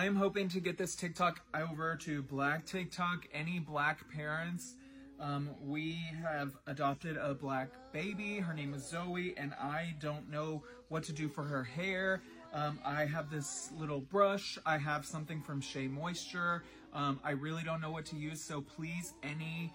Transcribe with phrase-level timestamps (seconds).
[0.00, 3.28] I'm hoping to get this TikTok over to Black TikTok.
[3.34, 4.76] Any black parents,
[5.20, 8.38] um, we have adopted a black baby.
[8.38, 12.22] Her name is Zoe, and I don't know what to do for her hair.
[12.54, 14.58] Um, I have this little brush.
[14.64, 16.62] I have something from Shea Moisture.
[16.94, 19.70] Um, I really don't know what to use, so please, any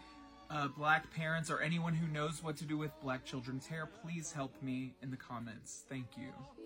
[0.50, 4.32] uh, black parents or anyone who knows what to do with black children's hair, please
[4.32, 5.84] help me in the comments.
[5.88, 6.65] Thank you.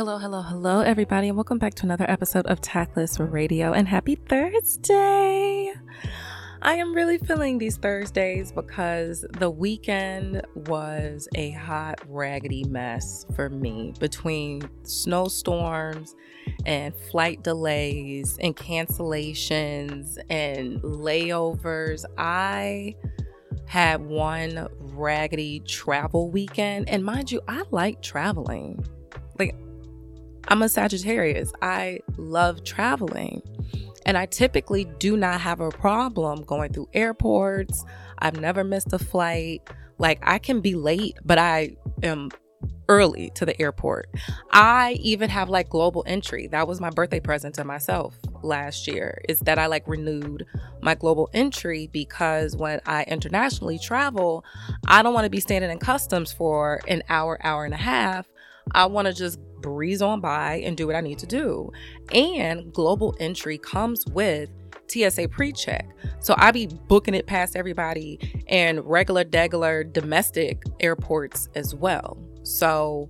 [0.00, 3.74] Hello, hello, hello, everybody, and welcome back to another episode of Tactless Radio.
[3.74, 5.74] And happy Thursday!
[6.62, 13.50] I am really feeling these Thursdays because the weekend was a hot, raggedy mess for
[13.50, 16.16] me between snowstorms
[16.64, 22.06] and flight delays and cancellations and layovers.
[22.16, 22.96] I
[23.66, 28.82] had one raggedy travel weekend, and mind you, I like traveling.
[29.38, 29.54] Like,
[30.48, 31.52] I'm a Sagittarius.
[31.62, 33.42] I love traveling.
[34.06, 37.84] And I typically do not have a problem going through airports.
[38.18, 39.68] I've never missed a flight.
[39.98, 42.30] Like I can be late, but I am
[42.88, 44.08] early to the airport.
[44.50, 46.48] I even have like global entry.
[46.48, 50.44] That was my birthday present to myself last year is that I like renewed
[50.82, 54.44] my global entry because when I internationally travel,
[54.88, 58.26] I don't want to be standing in customs for an hour, hour and a half.
[58.72, 61.70] I want to just breeze on by and do what I need to do.
[62.12, 64.50] And global entry comes with
[64.88, 65.88] TSA pre-check.
[66.20, 68.18] So I be booking it past everybody
[68.48, 72.18] and regular degular domestic airports as well.
[72.42, 73.08] So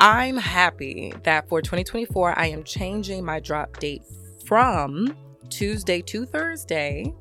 [0.00, 4.02] I'm happy that for 2024 I am changing my drop date
[4.44, 5.16] from
[5.48, 7.14] Tuesday to Thursday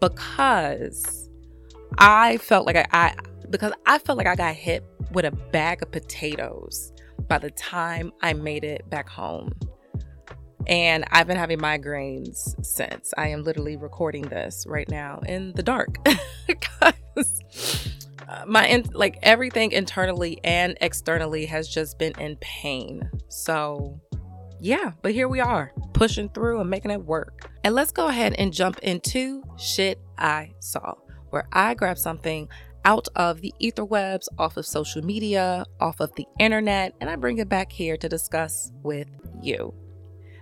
[0.00, 1.30] because
[1.98, 3.14] I felt like I, I
[3.50, 6.92] because I felt like I got hit with a bag of potatoes
[7.28, 9.52] by the time I made it back home.
[10.66, 13.14] And I've been having migraines since.
[13.16, 15.98] I am literally recording this right now in the dark
[16.46, 17.42] because
[18.28, 23.08] uh, my in, like everything internally and externally has just been in pain.
[23.28, 24.00] So,
[24.60, 27.48] yeah, but here we are, pushing through and making it work.
[27.62, 30.94] And let's go ahead and jump into shit I saw,
[31.30, 32.48] where I grabbed something
[32.86, 37.38] out of the etherwebs, off of social media, off of the internet, and I bring
[37.38, 39.08] it back here to discuss with
[39.42, 39.74] you.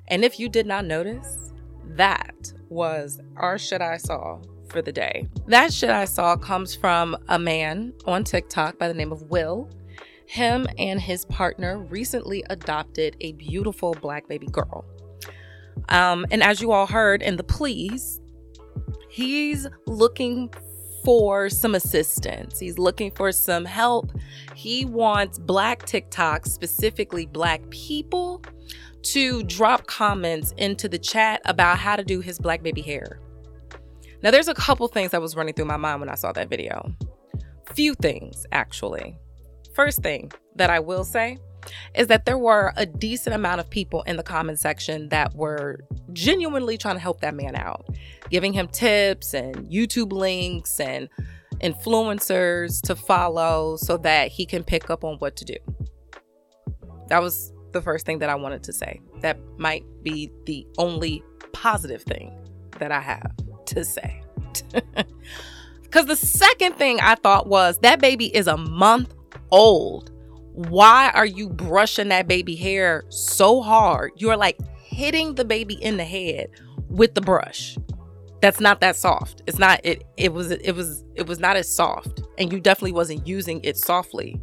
[0.09, 1.53] And if you did not notice,
[1.97, 5.27] that was our shit I saw for the day.
[5.47, 9.71] That shit I saw comes from a man on TikTok by the name of Will.
[10.27, 14.85] Him and his partner recently adopted a beautiful black baby girl.
[15.89, 18.21] Um, and as you all heard in the pleas,
[19.09, 20.53] he's looking
[21.05, 22.59] for some assistance.
[22.59, 24.11] He's looking for some help.
[24.55, 28.43] He wants Black TikTok, specifically Black people,
[29.03, 33.21] to drop comments into the chat about how to do his Black baby hair.
[34.23, 36.49] Now, there's a couple things that was running through my mind when I saw that
[36.49, 36.95] video.
[37.75, 39.19] Few things, actually.
[39.75, 41.37] First thing that I will say
[41.95, 45.81] is that there were a decent amount of people in the comment section that were
[46.13, 47.87] genuinely trying to help that man out,
[48.31, 51.09] giving him tips and YouTube links and
[51.61, 55.57] influencers to follow so that he can pick up on what to do.
[57.09, 59.01] That was the first thing that I wanted to say.
[59.21, 62.37] That might be the only positive thing
[62.79, 63.33] that I have
[63.67, 64.23] to say.
[65.95, 69.15] Because the second thing I thought was that baby is a month
[69.53, 70.11] old
[70.55, 74.13] why are you brushing that baby hair so hard?
[74.17, 76.49] You're like hitting the baby in the head
[76.89, 77.77] with the brush.
[78.41, 79.43] That's not that soft.
[79.49, 82.93] It's not it it was it was it was not as soft and you definitely
[82.93, 84.41] wasn't using it softly.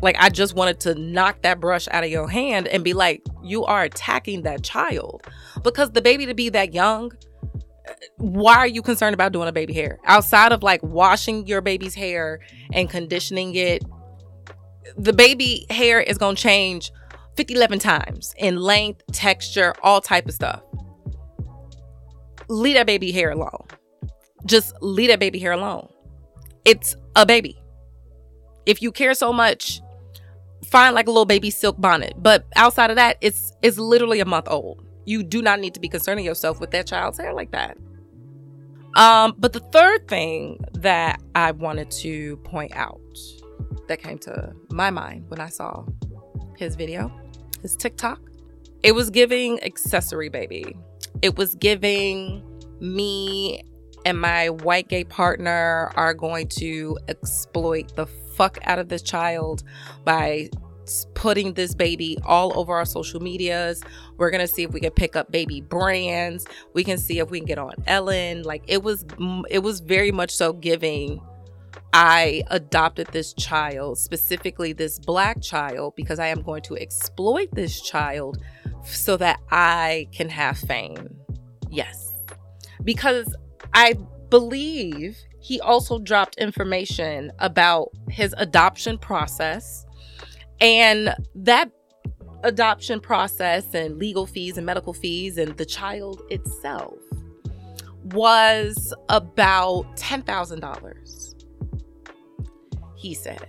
[0.00, 3.22] Like I just wanted to knock that brush out of your hand and be like
[3.42, 5.26] you are attacking that child
[5.62, 7.12] because the baby to be that young
[8.16, 11.94] why are you concerned about doing a baby hair outside of like washing your baby's
[11.94, 12.40] hair
[12.72, 13.84] and conditioning it
[14.96, 16.92] the baby hair is going to change
[17.36, 20.62] 50 11 times in length texture all type of stuff.
[22.48, 23.66] Leave that baby hair alone.
[24.46, 25.88] Just leave that baby hair alone.
[26.64, 27.60] It's a baby.
[28.64, 29.80] If you care so much
[30.66, 32.14] find like a little baby silk bonnet.
[32.16, 34.84] But outside of that it's it's literally a month old.
[35.04, 37.76] You do not need to be concerning yourself with that child's hair like that.
[38.96, 43.00] Um, but the third thing that I wanted to point out
[43.88, 45.84] that came to my mind when I saw
[46.56, 47.12] his video,
[47.62, 48.20] his TikTok,
[48.82, 50.76] it was giving accessory baby.
[51.22, 52.42] It was giving
[52.80, 53.62] me
[54.04, 59.64] and my white gay partner are going to exploit the fuck out of this child
[60.04, 60.48] by
[61.14, 63.82] putting this baby all over our social medias.
[64.16, 66.46] We're going to see if we can pick up baby brands.
[66.72, 68.42] We can see if we can get on Ellen.
[68.42, 69.04] Like it was
[69.50, 71.20] it was very much so giving
[71.98, 77.80] I adopted this child, specifically this black child because I am going to exploit this
[77.80, 78.36] child
[78.84, 81.16] so that I can have fame.
[81.70, 82.12] Yes.
[82.84, 83.34] Because
[83.72, 83.94] I
[84.28, 89.86] believe he also dropped information about his adoption process
[90.60, 91.70] and that
[92.42, 96.98] adoption process and legal fees and medical fees and the child itself
[98.04, 101.25] was about $10,000.
[102.96, 103.48] He said,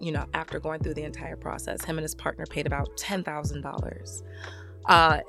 [0.00, 4.22] you know, after going through the entire process, him and his partner paid about $10,000.
[4.86, 5.20] Uh,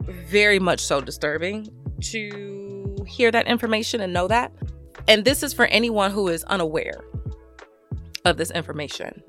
[0.00, 1.68] very much so disturbing
[2.00, 4.52] to hear that information and know that.
[5.08, 7.04] And this is for anyone who is unaware
[8.24, 9.22] of this information.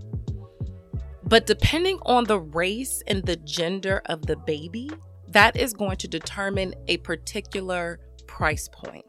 [1.24, 4.90] But depending on the race and the gender of the baby,
[5.30, 9.06] that is going to determine a particular price point.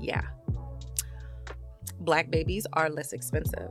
[0.00, 0.22] Yeah.
[2.04, 3.70] Black babies are less expensive.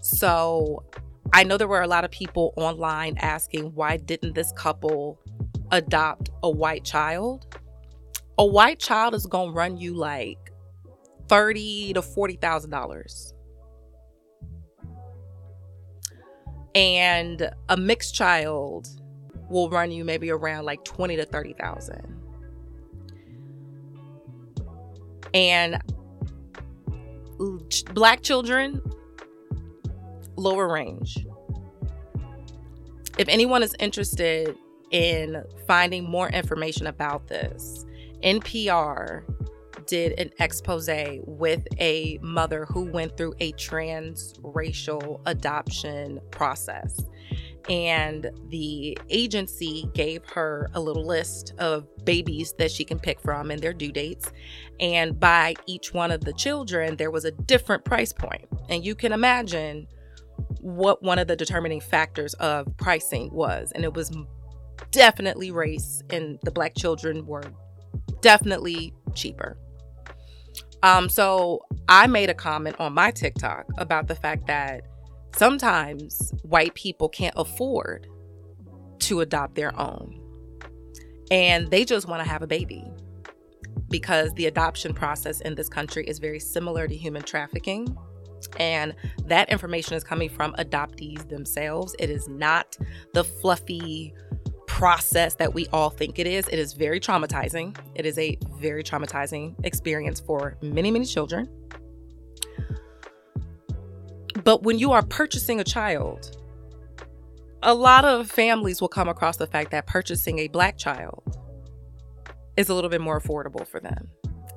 [0.00, 0.84] So
[1.32, 5.18] I know there were a lot of people online asking why didn't this couple
[5.70, 7.58] adopt a white child?
[8.38, 10.52] A white child is going to run you like
[11.28, 13.34] 30 to $40,000
[16.74, 18.88] and a mixed child
[19.48, 22.20] will run you maybe around like 20 to 30,000.
[25.32, 25.80] And
[27.94, 28.80] black children
[30.36, 31.26] lower range.
[33.18, 34.56] If anyone is interested
[34.90, 37.86] in finding more information about this,
[38.22, 39.22] NPR
[39.86, 40.88] did an expose
[41.24, 47.04] with a mother who went through a transracial adoption process.
[47.68, 53.50] And the agency gave her a little list of babies that she can pick from
[53.50, 54.30] and their due dates.
[54.80, 58.46] And by each one of the children, there was a different price point.
[58.68, 59.86] And you can imagine
[60.60, 63.72] what one of the determining factors of pricing was.
[63.74, 64.10] And it was
[64.90, 67.44] definitely race, and the black children were
[68.20, 69.56] definitely cheaper.
[70.82, 74.82] Um, so I made a comment on my TikTok about the fact that
[75.36, 78.06] sometimes white people can't afford
[79.00, 80.20] to adopt their own.
[81.30, 82.84] And they just want to have a baby
[83.90, 87.96] because the adoption process in this country is very similar to human trafficking.
[88.58, 88.94] And
[89.26, 91.96] that information is coming from adoptees themselves.
[91.98, 92.76] It is not
[93.14, 94.14] the fluffy,
[94.74, 96.48] process that we all think it is.
[96.48, 97.76] It is very traumatizing.
[97.94, 101.48] It is a very traumatizing experience for many, many children.
[104.44, 106.36] But when you are purchasing a child,
[107.62, 111.22] a lot of families will come across the fact that purchasing a black child
[112.56, 114.10] is a little bit more affordable for them.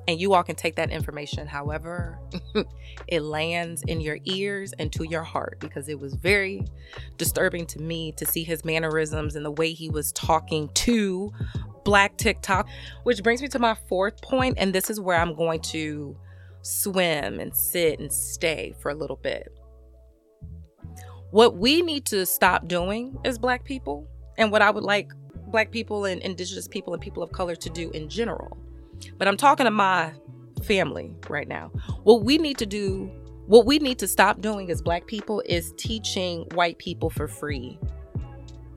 [0.06, 2.18] And you all can take that information however
[3.08, 6.64] it lands in your ears and to your heart because it was very
[7.18, 11.30] disturbing to me to see his mannerisms and the way he was talking to
[11.84, 12.68] Black TikTok.
[13.04, 16.16] Which brings me to my fourth point, and this is where I'm going to
[16.62, 19.57] swim and sit and stay for a little bit.
[21.30, 24.06] What we need to stop doing as Black people,
[24.38, 25.12] and what I would like
[25.48, 28.56] Black people and Indigenous people and people of color to do in general,
[29.16, 30.12] but I'm talking to my
[30.62, 31.68] family right now.
[32.04, 33.10] What we need to do,
[33.46, 37.78] what we need to stop doing as black people is teaching white people for free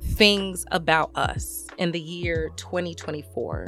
[0.02, 3.68] things about us in the year 2024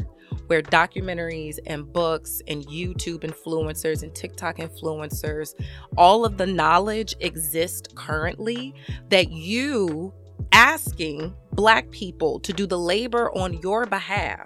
[0.54, 5.56] where documentaries and books and YouTube influencers and TikTok influencers,
[5.98, 8.76] all of the knowledge exists currently
[9.10, 10.14] that you
[10.52, 14.46] asking Black people to do the labor on your behalf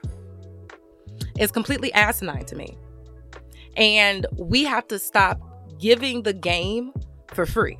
[1.38, 2.78] is completely asinine to me.
[3.76, 5.42] And we have to stop
[5.78, 6.94] giving the game
[7.34, 7.78] for free.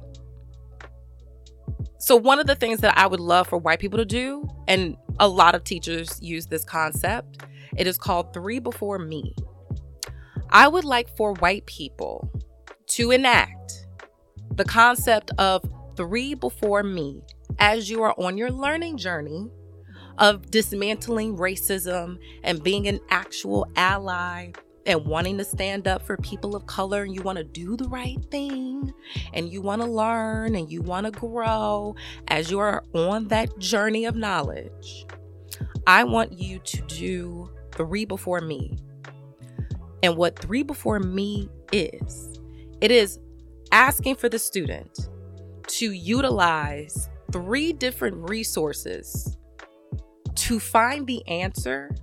[1.98, 4.98] So, one of the things that I would love for white people to do, and
[5.18, 7.44] a lot of teachers use this concept,
[7.78, 9.36] it is called three before me.
[10.50, 12.32] I would like for white people
[12.88, 13.86] to enact
[14.56, 15.64] the concept of
[15.96, 17.22] three before me
[17.60, 19.50] as you are on your learning journey
[20.18, 24.52] of dismantling racism and being an actual ally
[24.86, 27.88] and wanting to stand up for people of color and you want to do the
[27.90, 28.92] right thing
[29.34, 31.94] and you want to learn and you want to grow
[32.30, 35.06] as you are on that journey of knowledge,
[35.86, 38.78] I want you to do three before me.
[40.04, 42.40] And what three before me is,
[42.82, 43.20] it is
[43.72, 45.10] asking for the student
[45.68, 49.38] to utilize three different resources
[50.36, 51.96] to find the answer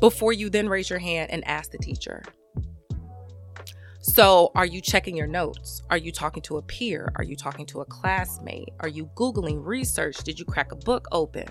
[0.00, 2.22] before you then raise your hand and ask the teacher.
[4.00, 5.82] So, are you checking your notes?
[5.90, 7.10] Are you talking to a peer?
[7.16, 8.68] Are you talking to a classmate?
[8.80, 10.18] Are you Googling research?
[10.18, 11.46] Did you crack a book open?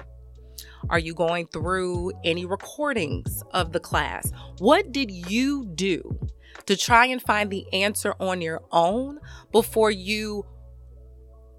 [0.89, 4.31] Are you going through any recordings of the class?
[4.59, 6.19] What did you do
[6.65, 9.19] to try and find the answer on your own
[9.51, 10.45] before you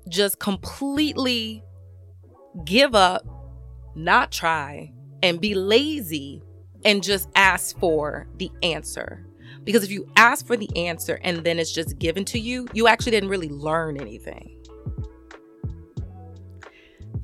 [0.08, 1.62] just completely
[2.64, 3.24] give up,
[3.94, 4.92] not try,
[5.22, 6.42] and be lazy
[6.84, 9.26] and just ask for the answer.
[9.64, 12.86] Because if you ask for the answer and then it's just given to you, you
[12.86, 14.53] actually didn't really learn anything.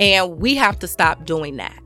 [0.01, 1.79] And we have to stop doing that.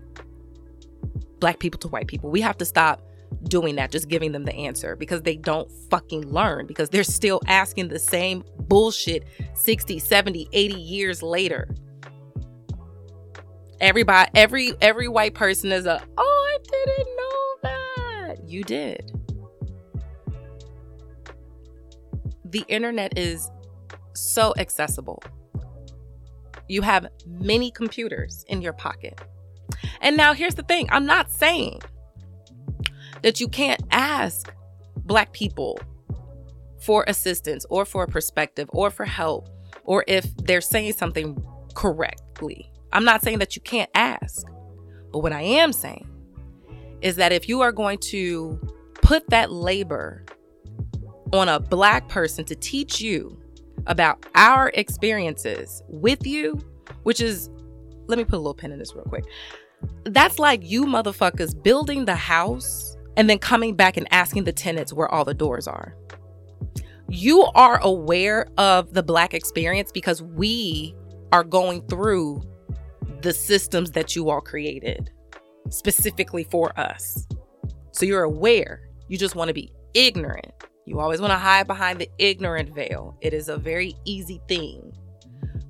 [1.41, 2.31] Black people to white people.
[2.31, 3.03] We have to stop
[3.49, 7.41] doing that, just giving them the answer because they don't fucking learn because they're still
[7.47, 11.69] asking the same bullshit 60, 70, 80 years later.
[13.81, 18.49] Everybody, every every white person is a, oh, I didn't know that.
[18.49, 19.11] You did.
[22.45, 23.51] The internet is
[24.15, 25.21] so accessible.
[26.69, 29.21] You have many computers in your pocket.
[30.01, 31.81] And now here's the thing I'm not saying
[33.23, 34.53] that you can't ask
[34.97, 35.79] Black people
[36.81, 39.49] for assistance or for a perspective or for help
[39.85, 41.43] or if they're saying something
[41.75, 42.71] correctly.
[42.93, 44.47] I'm not saying that you can't ask.
[45.13, 46.09] But what I am saying
[47.01, 48.59] is that if you are going to
[48.95, 50.25] put that labor
[51.33, 53.41] on a Black person to teach you
[53.87, 56.59] about our experiences with you,
[57.03, 57.51] which is,
[58.07, 59.25] let me put a little pin in this real quick.
[60.05, 64.93] That's like you motherfuckers building the house and then coming back and asking the tenants
[64.93, 65.95] where all the doors are.
[67.09, 70.95] You are aware of the Black experience because we
[71.33, 72.43] are going through
[73.21, 75.11] the systems that you all created
[75.71, 77.27] specifically for us.
[77.93, 78.89] So you're aware.
[79.09, 80.53] You just want to be ignorant.
[80.87, 83.17] You always want to hide behind the ignorant veil.
[83.21, 84.93] It is a very easy thing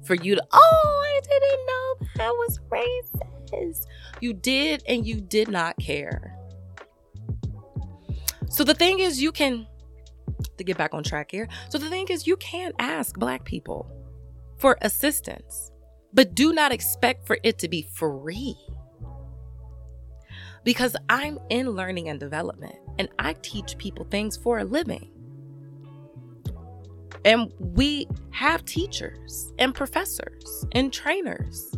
[0.05, 3.87] for you to, oh, I didn't know that was racist.
[4.21, 6.37] You did and you did not care.
[8.49, 9.67] So the thing is, you can,
[10.59, 13.91] to get back on track here, so the thing is, you can't ask Black people
[14.59, 15.71] for assistance,
[16.13, 18.57] but do not expect for it to be free.
[20.65, 25.11] Because I'm in learning and development and I teach people things for a living.
[27.25, 31.75] And we have teachers and professors and trainers.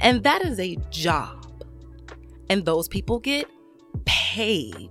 [0.00, 1.64] And that is a job.
[2.48, 3.48] And those people get
[4.04, 4.90] paid.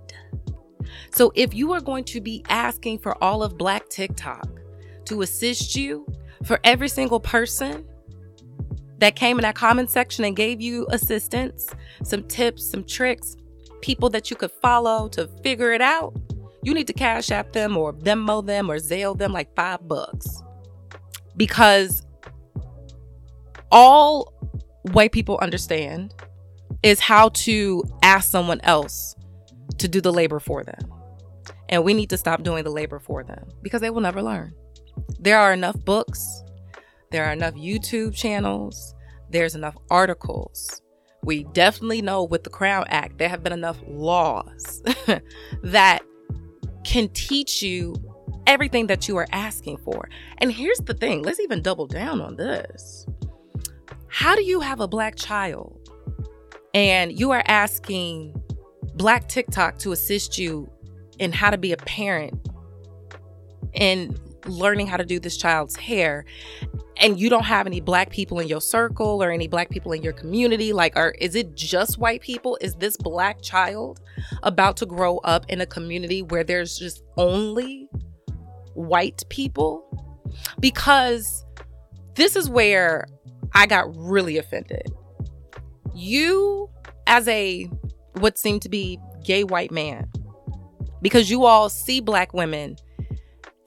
[1.12, 4.48] So if you are going to be asking for all of Black TikTok
[5.06, 6.06] to assist you
[6.44, 7.86] for every single person
[9.00, 11.68] that came in that comment section and gave you assistance,
[12.04, 13.36] some tips, some tricks,
[13.82, 16.14] people that you could follow to figure it out,
[16.64, 20.44] you need to cash app them or Venmo them or Zelle them like five bucks.
[21.38, 22.06] Because
[23.72, 24.34] all
[24.92, 26.14] white people understand
[26.84, 29.16] is how to ask someone else
[29.78, 30.94] to do the labor for them.
[31.70, 34.54] And we need to stop doing the labor for them because they will never learn.
[35.20, 36.44] There are enough books,
[37.12, 38.96] there are enough YouTube channels,
[39.30, 40.82] there's enough articles.
[41.24, 44.82] We definitely know with the Crown Act, there have been enough laws
[45.64, 46.02] that
[46.84, 47.96] can teach you
[48.48, 50.10] everything that you are asking for.
[50.38, 53.06] And here's the thing let's even double down on this.
[54.08, 55.80] How do you have a black child
[56.74, 58.42] and you are asking
[58.96, 60.70] Black TikTok to assist you
[61.20, 62.48] in how to be a parent
[63.74, 66.26] and learning how to do this child's hair
[66.98, 70.04] and you don't have any black people in your circle or any black people in
[70.04, 72.58] your community like are is it just white people?
[72.62, 74.02] Is this black child
[74.44, 77.88] about to grow up in a community where there's just only
[78.74, 79.86] white people?
[80.60, 81.46] Because
[82.16, 83.08] this is where
[83.54, 84.92] i got really offended.
[85.96, 86.70] You
[87.08, 87.70] as a
[88.20, 90.10] what seemed to be gay white man
[91.02, 92.76] because you all see black women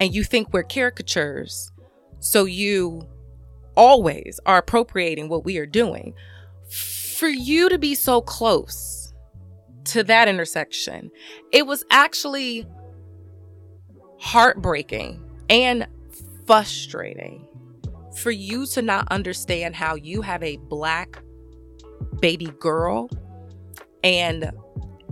[0.01, 1.73] and you think we're caricatures
[2.21, 3.07] so you
[3.77, 6.15] always are appropriating what we are doing.
[6.71, 9.13] For you to be so close
[9.87, 11.11] to that intersection,
[11.53, 12.67] it was actually
[14.19, 15.87] heartbreaking and
[16.47, 17.47] frustrating
[18.17, 21.21] for you to not understand how you have a black
[22.21, 23.11] baby girl
[24.05, 24.53] and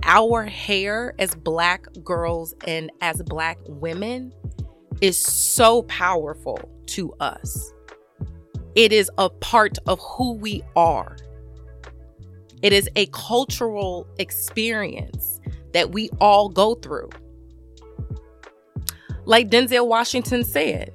[0.04, 4.32] our hair as black girls and as black women
[5.00, 7.72] is so powerful to us.
[8.74, 11.16] It is a part of who we are.
[12.62, 15.40] It is a cultural experience
[15.72, 17.10] that we all go through.
[19.24, 20.92] Like Denzel Washington said,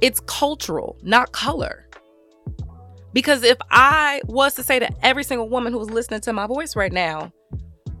[0.00, 1.88] it's cultural, not color.
[3.12, 6.74] Because if I was to say to every single woman who's listening to my voice
[6.74, 7.32] right now,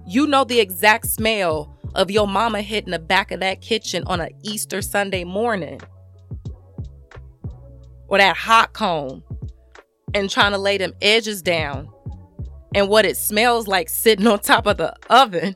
[0.06, 4.20] you know the exact smell of your mama hitting the back of that kitchen on
[4.20, 5.80] an Easter Sunday morning
[8.08, 9.22] or that hot comb
[10.14, 11.88] and trying to lay them edges down
[12.74, 15.54] and what it smells like sitting on top of the oven.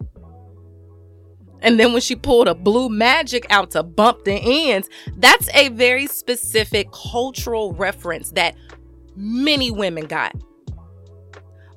[1.62, 5.70] And then when she pulled a blue magic out to bump the ends, that's a
[5.70, 8.54] very specific cultural reference that
[9.16, 10.34] many women got.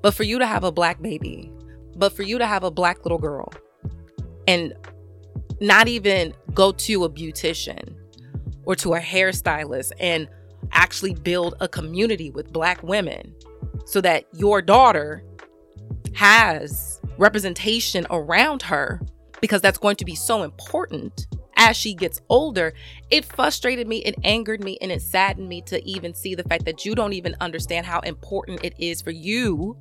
[0.01, 1.51] But for you to have a black baby,
[1.95, 3.51] but for you to have a black little girl
[4.49, 4.73] and
[5.61, 7.93] not even go to a beautician
[8.63, 10.27] or to a hairstylist and
[10.71, 13.31] actually build a community with black women
[13.85, 15.23] so that your daughter
[16.15, 18.99] has representation around her
[19.39, 22.73] because that's going to be so important as she gets older,
[23.11, 26.63] it frustrated me, it angered me, and it saddened me to even see the fact
[26.63, 29.77] that you don't even understand how important it is for you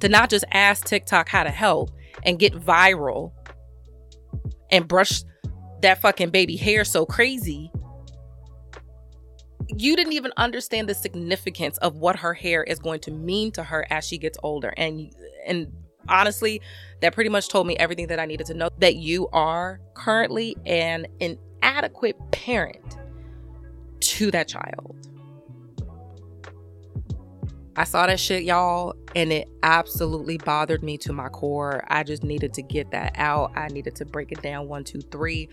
[0.00, 1.90] to not just ask TikTok how to help
[2.24, 3.32] and get viral
[4.70, 5.22] and brush
[5.82, 7.70] that fucking baby hair so crazy.
[9.68, 13.62] You didn't even understand the significance of what her hair is going to mean to
[13.62, 14.72] her as she gets older.
[14.76, 15.14] And
[15.46, 15.72] and
[16.08, 16.60] honestly,
[17.00, 20.56] that pretty much told me everything that I needed to know that you are currently
[20.66, 22.96] an inadequate parent
[24.00, 25.09] to that child.
[27.76, 31.84] I saw that shit, y'all, and it absolutely bothered me to my core.
[31.88, 33.52] I just needed to get that out.
[33.56, 35.48] I needed to break it down one, two, three.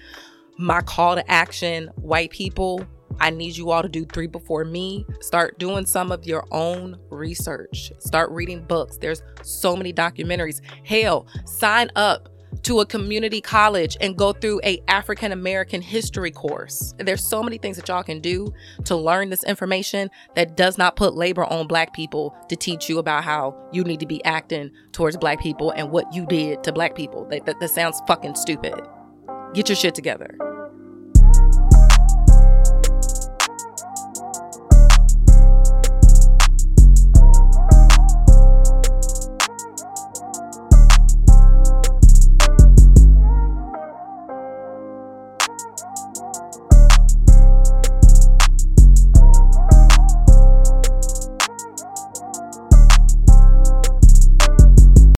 [0.58, 2.86] My call to action, white people,
[3.20, 5.06] I need you all to do three before me.
[5.22, 7.92] Start doing some of your own research.
[8.00, 8.98] Start reading books.
[8.98, 10.62] There's so many documentaries.
[10.84, 12.30] Hell, sign up
[12.64, 16.94] to a community college and go through a African American history course.
[16.98, 18.54] There's so many things that y'all can do
[18.86, 23.00] to learn this information that does not put labor on black people to teach you
[23.00, 26.72] about how you need to be acting towards black people and what you did to
[26.72, 27.26] black people.
[27.30, 28.76] That, that, that sounds fucking stupid.
[29.54, 30.38] Get your shit together.